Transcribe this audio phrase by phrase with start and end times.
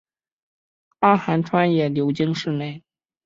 [1.01, 2.81] 阿寒川也流经市内。